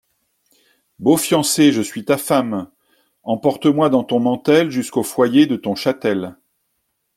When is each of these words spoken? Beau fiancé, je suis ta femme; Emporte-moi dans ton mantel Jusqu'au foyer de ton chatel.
Beau 0.97 1.15
fiancé, 1.15 1.71
je 1.71 1.83
suis 1.83 2.05
ta 2.05 2.17
femme; 2.17 2.71
Emporte-moi 3.21 3.91
dans 3.91 4.03
ton 4.03 4.19
mantel 4.19 4.71
Jusqu'au 4.71 5.03
foyer 5.03 5.45
de 5.45 5.55
ton 5.57 5.75
chatel. 5.75 6.37